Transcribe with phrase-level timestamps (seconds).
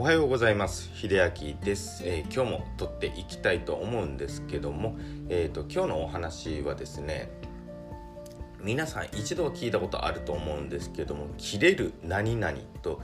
[0.00, 0.88] おはようございます。
[0.94, 4.96] 秀明です、えー、今日も撮っていきたいと思うんですけども、
[5.28, 7.30] えーと、今日のお話はですね
[8.62, 13.02] 皆さん一度は聞いたことあると思うんですけども「切れる何々」と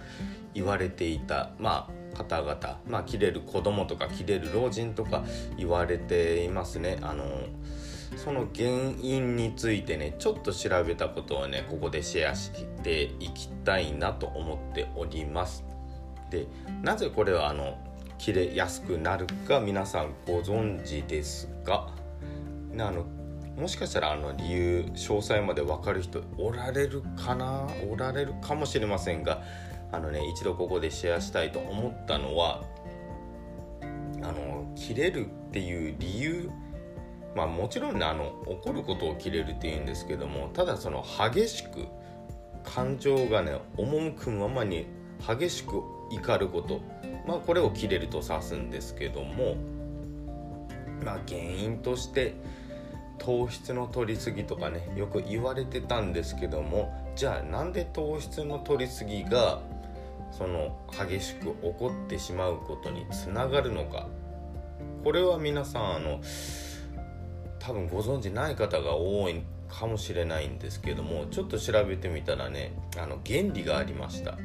[0.54, 5.22] 言われていたまあ方々まあ切れる子供とか切れる老人とか
[5.58, 6.96] 言われていますね。
[7.02, 7.24] あの
[8.16, 8.70] その原
[9.02, 12.52] 因についてねちょっと調べたことをねここでシェアし
[12.82, 15.75] ていきたいなと思っております。
[16.30, 16.46] で
[16.82, 17.78] なぜこれはあの
[18.18, 21.92] 切れやすくなるか皆さんご存知ですか？
[22.78, 23.04] あの
[23.56, 27.66] もしかしたらあの理由詳細まで分かる人おられるかな？
[27.90, 29.42] おられるかもしれませんが
[29.92, 32.64] あのね一度ここでシェアしたいと思ったのは
[34.22, 36.50] あの切れるっていう理由
[37.34, 41.86] まあもちろんねあの怒ることを切れるっていうんですけどもただその激しく
[42.64, 44.86] 感情がね赴くままに
[45.26, 46.80] 激しく怒ること。
[47.26, 49.56] まあこれを切れると指すんですけども
[51.04, 52.34] まあ原因として
[53.18, 59.60] 糖質の摂りすぎとかねよく言われてたんですけどもじゃあなんで糖質の摂りすぎが
[60.30, 64.08] その激しく起こってしまうことにつながるのか。
[65.02, 66.20] これは皆さんあの
[67.60, 74.36] 多分ご存知ない方が多いかもしれないんですけどもちょっと調べてみたらねあの原理がありました。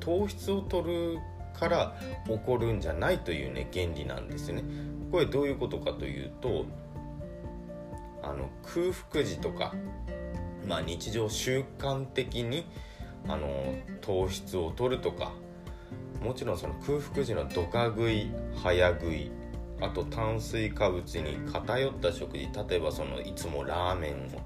[0.00, 1.18] 糖質を取る
[1.58, 1.96] から
[2.26, 4.64] 起こるんじゃないというね原理なんですよね。
[5.10, 6.66] これどういうことかというと
[8.22, 9.74] あの空腹時とか、
[10.66, 12.66] まあ、日常習慣的に
[13.26, 15.32] あの糖質を取るとか
[16.22, 18.30] もちろんその空腹時のドカ食い
[18.62, 19.30] 早食い
[19.80, 24.40] あと炭水化物に偏った食事例えばそのいつもラーメンを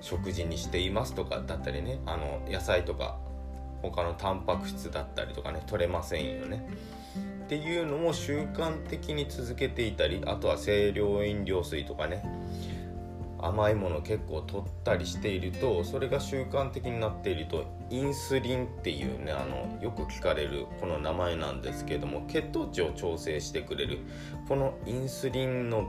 [0.00, 3.18] 食事にしていますとかだったりねあの野菜とか
[3.82, 6.66] 他のタンパク質だったりとかね取れませんよね。
[7.44, 12.22] っていうのも習慣的に続けていたりあとは清涼飲料水とかね
[13.40, 24.00] 甘いもの結構取ったりしているとそれが習慣的になっているとインスリンっていうねあのよく聞かれるこの名前なんですけども血糖値を調整してくれる
[24.48, 25.88] このインスリンの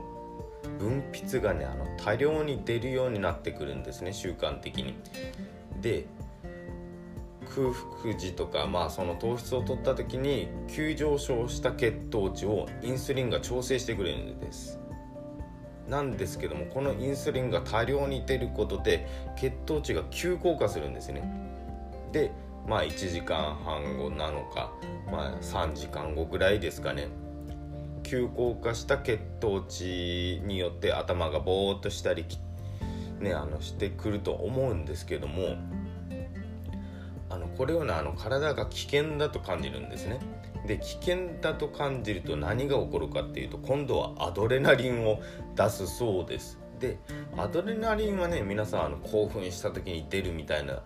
[0.78, 4.94] 分泌がねあの多量に出るようになってくるんですね習慣的に。
[5.80, 6.06] で
[7.54, 14.78] 空腹時とか、まあ、その糖質を取った時に急上昇した血糖値をインスリンが調整してくれるんです。
[15.88, 21.22] なんですけどもこのインスリンが多量に出ることで血糖値が急降下するんですね。
[22.12, 22.30] で
[22.66, 24.72] まあ1時間半後なのか、
[25.10, 27.08] まあ、3時間後ぐらいですかね。
[28.02, 32.24] 急降下した血糖値によって頭がぼーっとしたり
[33.20, 35.56] ねあのしてくると思うんですけども
[37.56, 40.20] これをねあの体が危険だと感じるんですね。
[40.66, 45.20] で危険だと感じると何が起こるかっていうと今度はアドレナリンを
[45.56, 46.58] 出すそうです。
[46.78, 46.98] で
[47.36, 50.82] アドレナリンはね皆さんあの興奮した時に出るみたいな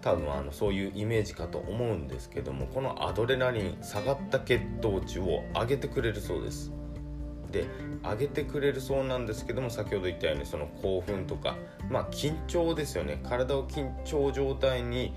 [0.00, 6.72] 多分あのそういうイメージかと思うんですけどもこのアドレナリン下がった血糖値を上げてくれるそうです。
[7.50, 7.66] で
[8.04, 11.56] 上げてくれるそうなんですけども先ほど言ったようにその興奮とか
[11.90, 13.20] まあ緊張ですよね。
[13.28, 15.14] 体を緊張状態に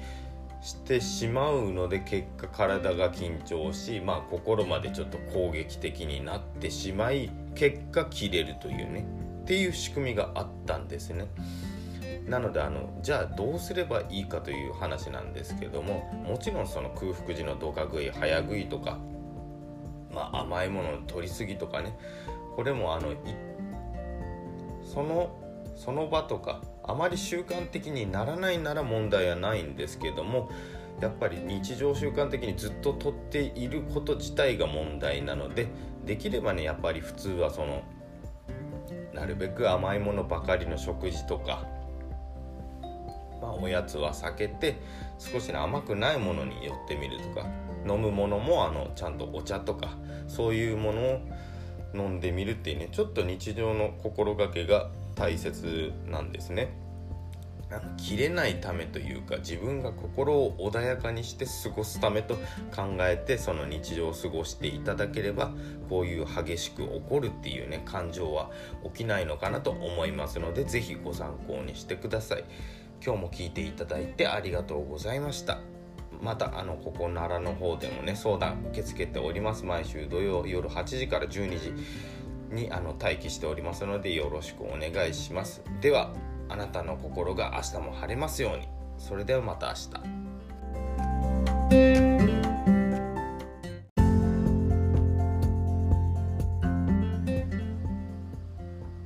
[0.63, 9.06] してしまうので結果体が緊張し、まあ、心までちょっと攻撃的になってしまい結果切れるというね
[9.44, 11.28] っていう仕組みがあったんですね。
[12.25, 18.97] なのであのじゃあどうすればいいかという話なんですけどももちろんその空腹時のドカ食い早食いとか、
[20.13, 21.97] まあ、甘いものの取りすぎとかね
[22.56, 23.13] これもあの
[24.85, 25.38] その
[25.75, 30.50] その場とかあまり習慣的にならないなら問題はないんですけども
[31.02, 35.68] やっぱり日常習慣的にずっととっていること自体が問題なので
[36.06, 37.84] できればねやっぱり普通はその
[39.14, 41.66] なるべく甘いものばかりの食事とか、
[43.42, 44.78] まあ、おやつは避けて
[45.20, 47.47] 少し、ね、甘くないものに寄ってみるとか
[47.88, 49.97] 飲むものもあのちゃんとお茶とか
[50.28, 51.20] そういうものを
[51.94, 56.84] 飲んでみるっていうねちょっと日常の心がけが大切なんですね。
[57.98, 62.36] 切れないためというか自分が心を穏やかにして過ごすためと
[62.76, 65.52] 考えてその日常を過ごしていただければ
[65.90, 68.52] こういう激しく怒るっていうね感情は
[68.84, 72.44] 起きないのかなと思いますので是非ご参考にしてください。
[73.04, 75.60] 今日も聞いていただいてありがとうございました。
[76.22, 79.66] またあのここ奈良の方でもね相談受け付けております。
[79.66, 81.74] 毎週土曜夜8時から12時。
[82.53, 85.61] にあの待機しておりますのでよろしくお願いします。
[85.82, 86.14] では
[86.50, 88.67] あなたの心が明日も晴れますように。
[88.97, 90.23] それではまた明日。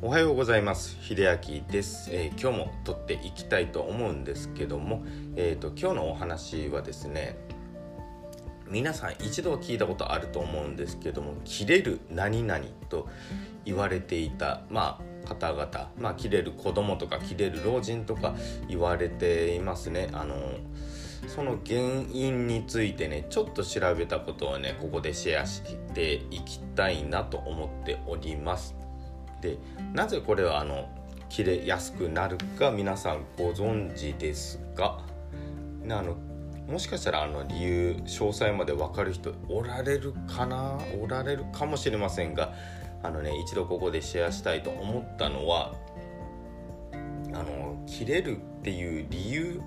[0.02, 0.98] おはようございます。
[1.02, 5.04] 秀明です、えー、今日も撮っていきたいと思うんですけども
[5.36, 7.38] えっ、ー、と今日のお話はですね
[8.70, 13.08] 皆さん一度は聞いたことあると思うんですけども「切れる何々」と
[13.66, 18.36] 言われていたまあ方々まあ切れる子供とか切れる老人とか
[18.68, 20.10] 言われていますね。
[20.14, 20.36] あの
[21.28, 21.80] その原
[22.14, 25.62] 因についてねちょっと調べたことをねここでシェアし
[25.94, 28.76] ていきたいなと思っております。
[29.42, 29.58] で
[29.94, 30.88] なぜこれはあの
[31.30, 35.04] 切れやすくなるか皆さんご存知ですか？
[35.90, 36.16] あの
[36.68, 40.78] もしかしたらあの理由詳細まで分かる人おられるかな？
[41.02, 42.54] おられるかもしれませんが
[43.04, 45.74] あのね一度ここでシェアしたいと思ったのは
[47.34, 49.62] あの切れるっていう理由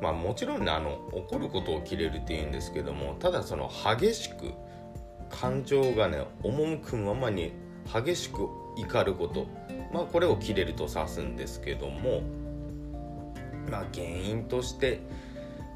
[0.00, 4.52] まあもちろんねあの怒ることを切れるっていうんですけどもただその激しく
[5.28, 7.52] 感情がね赴くままに
[7.92, 9.46] 激しく怒ること
[9.92, 12.22] まあこれを切れると指すんですけども
[13.70, 15.00] まあ原因として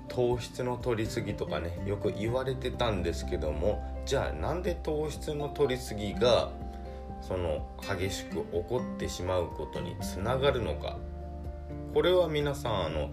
[0.09, 6.51] 糖質の取りすぎとかねよく言われてたんですけどもじゃあなんで糖質の取りすぎが
[7.21, 10.97] その激しく怒ってしまうことにつながるのか。
[11.93, 13.11] これは皆さんあの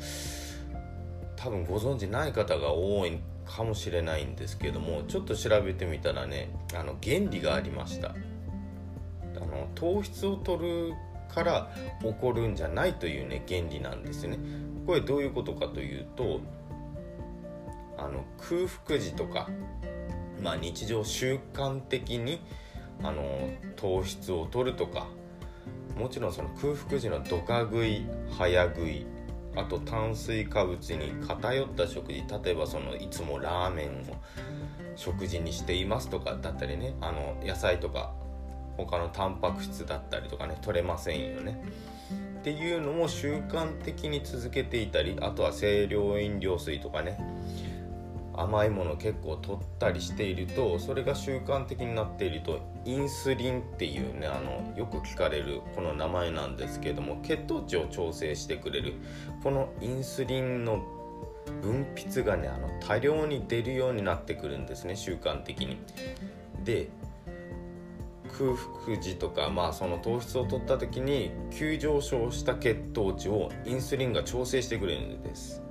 [1.37, 8.09] 多分ご存知ない方が多いかもしれないんですけどもちょっと調べてみたらねあの原理がありました。
[8.09, 8.13] あ
[9.39, 10.93] の糖質を取る
[11.33, 14.37] から起こるんじゃないというね原理なんですね。
[14.85, 16.41] これどういうことかというと
[18.05, 19.49] あの空腹時とか、
[20.41, 22.41] まあ、日常習慣的に
[23.01, 25.07] あの糖質を取るとか
[25.97, 28.05] もちろんその空腹時のドカ食い
[28.37, 29.05] 早食い
[29.55, 34.15] あと炭水化物に偏った食事例えばそのいつもラーメンを
[34.95, 38.13] 食事にしていますとかだったりねあの野菜とか
[38.77, 41.63] 他のタンパク質だったりとかね取れませんよね。
[42.39, 47.17] っていうのも習慣的に続けていたりあとは清涼飲料水とかね
[48.35, 58.93] 甘いもの結構取ったりしているとそれが習慣的になっているとインスリンっていうねあのよく聞かれるこの名前なんですけども血糖値を調整してくれる
[59.43, 60.83] このインスリンの
[61.61, 65.77] 分泌がねあの多量に出るようになってくるんですね習慣的に。
[66.63, 66.89] で
[68.37, 75.62] 空腹時とか、まあ、その糖質を取った時に急上昇した血糖値をインスリンが調整してくれるんです。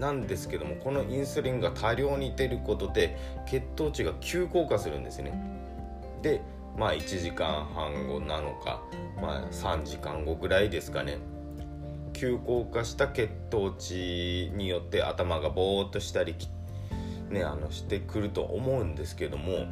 [0.00, 3.16] なんですけどもこのインスリンが多量に出ることで
[3.46, 5.32] 血糖値が急降下するんですね。
[6.22, 6.40] で
[6.76, 8.82] まあ1時間半後なのか、
[9.20, 11.18] まあ、3時間後ぐらいですかね。
[12.14, 16.34] 急降下した血糖値によって頭がぼーっとしたり、
[17.28, 19.66] ね、あのしてくると思うんですけども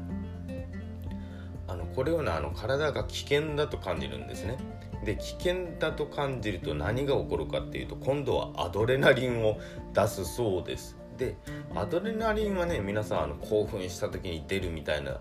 [1.99, 4.57] これをねあの体が危険だと感じるんですね。
[5.05, 9.59] で危険だと感じると何が起こるかっていうと今度はアドレナリンを
[9.95, 10.97] 出すそうです。
[11.17, 11.37] で
[11.75, 15.19] アドレナリンはね皆さんあの興奮した時に出るみたいな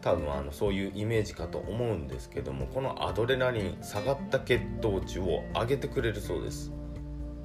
[0.00, 6.72] 多分あのそういうイメージかと思うんですけどもこのアドレナリン下がった血糖値を上げてくれるそうです。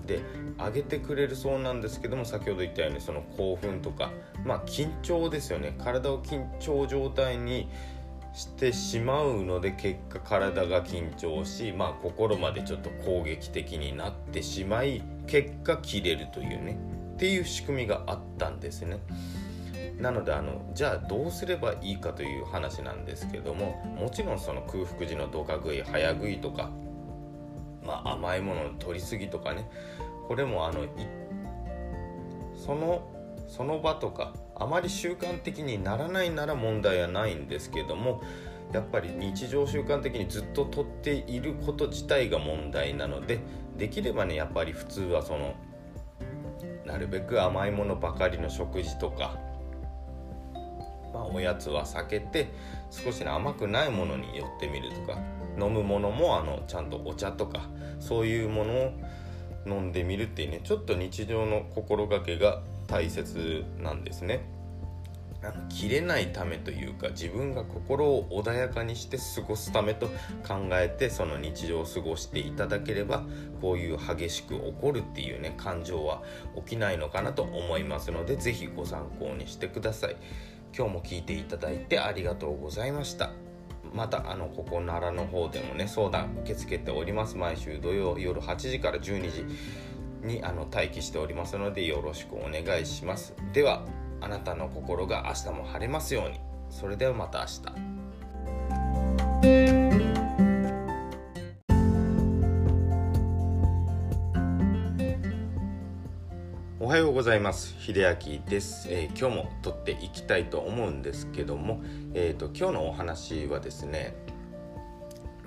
[0.07, 0.21] で
[0.57, 4.11] 上げてくれるそうなんですけども先ほど言ったようにその興奮とか
[4.43, 5.75] まあ緊張ですよね。
[5.77, 7.69] 体を緊張状態に
[8.35, 16.77] してしまうので結果体が緊張し、まあ、心までちょっと攻撃的になってしまい結果切れるというね
[17.13, 18.99] っていう仕組みがあったんですね。
[19.97, 26.69] なのであのじゃあどうすればいいかという話なんですけどももちろんその空腹時のドカ食い早食いとか、
[27.85, 29.69] まあ、甘いものの取りすぎとかね
[30.27, 30.85] これもあの
[32.57, 33.14] その
[33.47, 38.21] その場とかあまり習慣的にならないなら問題はないんですけども
[38.73, 43.39] やっぱり日常習慣的にずっととっていること自体が問題なので
[43.77, 45.55] できればねやっぱり普通はその
[46.85, 49.37] なるべく甘いものばかりの食事とか、
[51.13, 52.49] まあ、おやつは避けて
[52.89, 55.19] 少し、ね、甘くないものに寄ってみるとか
[55.59, 58.91] 飲むものもあのちゃんとお茶とかそういうものを
[59.65, 64.55] 飲んでみるっていうねちょっと日常の心がけが大切なんですね。
[65.69, 70.07] 切れないためというか自分が心を穏やかにして過ごすためと
[70.47, 73.23] 考えてその日常を過ごしていただければ
[73.61, 76.23] こういう激しく怒るっていうね感情は
[76.55, 80.15] 起きないのかなと思いますので是非ご参考にしてください。
[80.75, 83.31] 今日も聞いていただいてありがとうございました。
[83.93, 87.37] またあのここ奈良の方でもね相談受け付けております。
[87.37, 89.45] 毎週土曜夜8時から12時。
[90.25, 93.33] にあの待機しておりますのでよろしくお願いします。
[93.53, 93.85] では
[94.21, 96.39] あなたの心が明日も晴れますように。
[96.69, 97.95] それではまた明日。
[106.79, 107.75] おはようございます。
[107.79, 111.81] 秀明です、えー、今日も撮っていきたいと思うんですけども
[112.13, 114.15] えっ、ー、と今日のお話はですね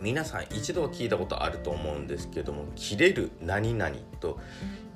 [0.00, 4.38] 皆さん一度は聞いたことあると思うんですけども「切れる何々」と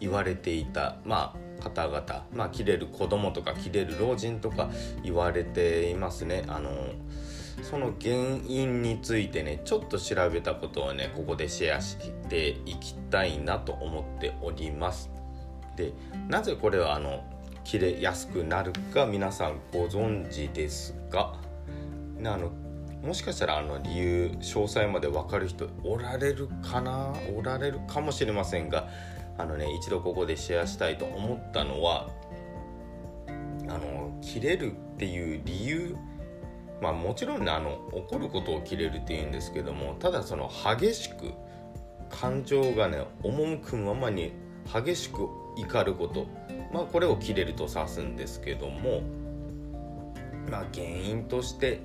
[0.00, 4.70] 言われていたまあ方々まあ切れる子供とか切れる老人とか
[5.02, 6.44] 言われていますね。
[6.48, 6.70] あの
[7.62, 8.14] その原
[8.48, 11.96] 因についてねちょっと調べたことをねここでシェアし
[12.28, 15.10] ていきたいなと思っております。
[15.76, 15.92] で
[16.28, 17.22] なぜこれはあの
[17.64, 21.38] 切れやすくなるか皆さんご存知ですか？
[22.24, 22.50] あの
[23.02, 27.12] もしかしたらあの理由詳細まで分かる人おられるかな？
[27.36, 28.88] おられるかもしれませんが
[29.38, 32.08] あのね一度ここでシェアしたいと思ったのは
[33.68, 35.96] あの切れるっていう理由
[36.80, 41.32] まあもちろんねあの怒ることを切れるっていうんですけどもただその激しく
[42.08, 44.32] 感情がね赴くままに
[44.72, 46.26] 激しく怒ること
[46.72, 49.02] まあこれを切れると指すんですけども
[50.50, 51.80] まあ原因として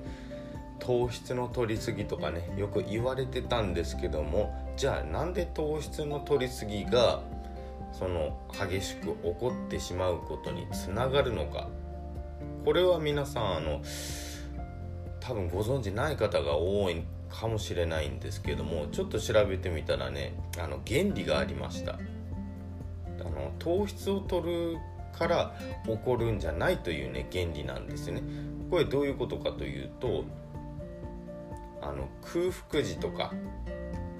[0.79, 7.21] 糖質の取りすぎとかねよく言われてたんですけどもじゃあなんで糖質の取りすぎが
[7.91, 11.67] その激しく怒ってしまうことにつながるのか。
[12.63, 13.81] これは皆さんあの
[15.21, 21.93] 多分ご存知ない方が多いかもしれないんですけどもちょっと調べてみたらねあの原理がありました。
[21.93, 21.97] あ
[23.23, 24.77] の糖質を取る
[25.17, 25.55] から
[25.85, 28.21] 起こるんじゃないというね原理なんですね。
[28.69, 30.25] これどういうことかというと
[31.81, 33.33] あの空腹時とか、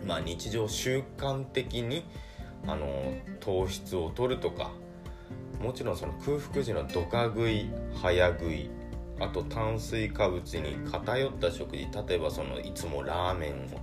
[0.05, 2.05] まあ、日常習慣的に
[2.65, 4.71] あの糖質を取るとか
[5.61, 7.69] もちろんその空腹時のドカ食い
[8.01, 8.69] 早食い
[9.19, 13.79] あと炭水化物に偏った食事例えばそのいつもラーメンを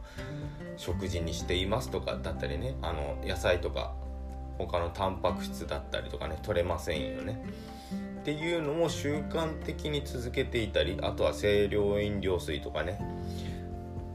[0.76, 3.94] 食事にしていますとかだったりねあの野菜とか
[4.58, 7.44] 他のタンパク質だったりとかね取れませんよね。
[8.20, 12.98] っていうのも習慣的に続けていたりあとは清涼飲料水とかね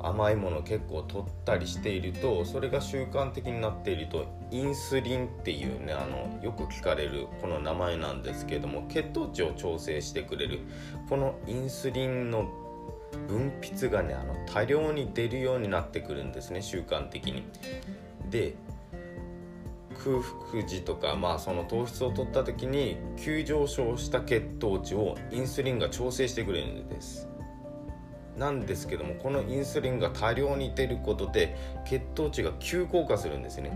[0.02, 10.60] 甘いもの結構取ったりしているとそれが習慣的になっているとインスリンっていうねあのよく聞かれるこの名前なんですけども血糖値を調整してくれる
[11.10, 12.50] このインスリンの
[13.28, 17.44] 分泌がねあの多量に出るようになってくるんですね習慣的に。
[18.30, 18.56] で
[20.04, 27.28] 空腹時とか、まあ、その糖質を取った時に急上昇した血糖値をインスリンが調整してくれるんです。
[28.40, 31.56] なんですけどもこのインスリンが多量に出ることで
[31.86, 33.72] 血糖値が急降下するんですね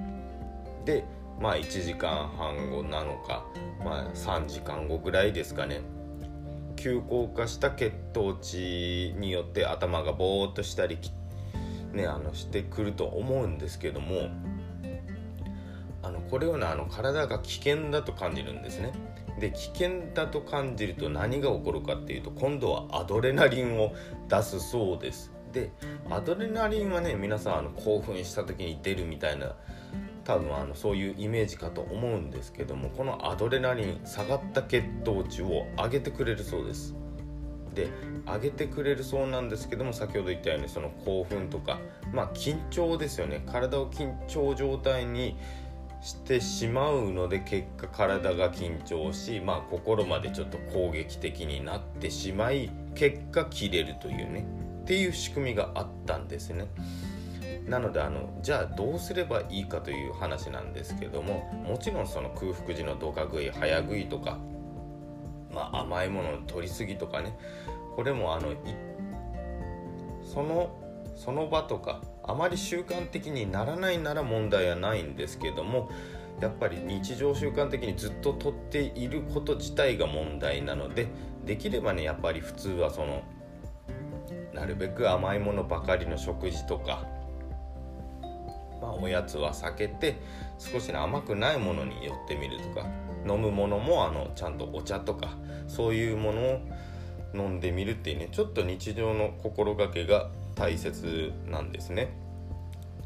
[0.86, 1.04] で
[1.40, 3.46] まあ1時間半後なのか、
[3.84, 5.82] まあ、3時間後ぐらいですかね
[6.78, 10.98] 急降下した血糖値によって頭がぼーっとしたり、
[11.92, 14.30] ね、あのしてくると思うんですけども
[16.02, 18.92] あのこれをねあの体が危険だと感じるんですね。
[19.40, 23.94] で危険だと感じると何が起こるかっていうと今度はアドレナリンを
[24.34, 25.32] 出すそうです。
[25.52, 25.72] で
[26.10, 29.56] アドレナリンはね皆さんあの興奮した時に出るみたいな
[30.24, 36.96] 多分あのそういうイメージかと思うんですけどもこのアドレナリン下がった血糖値を上げてくれるそうです。
[37.76, 37.90] で
[38.26, 41.80] 上げてくれるそうなんですけども先ほど言ったようにその興奮とか
[42.12, 43.44] まあ緊張ですよね。
[43.46, 45.38] 体を緊張状態に
[46.02, 54.46] してしまうので結果体が緊張し、まあ、心までちょっと攻撃的になってしまい結果切れるというね
[54.84, 56.68] っていう仕組みがあったんですね。
[57.68, 64.38] なのであのじゃあどうすればいいかという話なんですけどももちろんその空腹時のドカ食い早食いとか、
[65.54, 67.38] まあ、甘いものの取りすぎとかね
[67.96, 68.54] これもあの
[70.24, 70.76] その
[71.16, 75.90] その場とかあまり習慣的にならないなら問題はないんですけども
[76.42, 81.08] やっぱり日常習慣的にずっととっていること自体が問題なので
[81.46, 83.22] できればねやっぱり普通はその
[84.54, 87.06] なるべく甘いものばかりの食事とか、
[88.82, 90.18] まあ、おやつは避けて
[90.60, 92.88] 少し、ね、甘くないものに寄ってみるとか
[93.28, 95.36] 飲むものもあのちゃんとお茶とか
[95.68, 96.60] そういうものを
[97.34, 102.23] 飲んでみるっていうねちょっと日常の心がけが大切なんですね。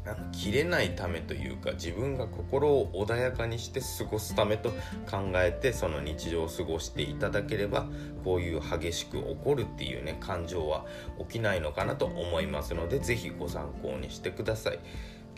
[0.08, 4.70] あの切れないためというか自分が心を穏やかにして過ごすためと
[5.10, 7.86] 考えてその日常を過ごしていただければ
[8.24, 10.86] こういう激しく怒るっていうね感情は
[11.18, 14.78] 起きないのかなと思いますので是非ご参考にしてください。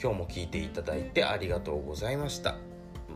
[0.03, 2.57] 今日も聞いていただいてありがとうございました。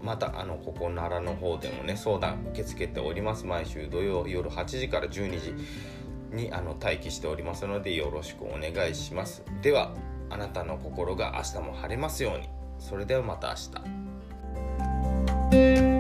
[0.03, 3.47] またあのここ奈良の方でもね相談受け付けております。
[3.47, 5.55] 毎週土曜夜8時から12時
[6.31, 9.43] にあの待機しておりますのでよろしくお願いします。
[9.63, 9.95] では
[10.31, 12.49] あなたの心が明日も晴れますように。
[12.79, 13.55] それではまた明
[15.51, 15.94] 日。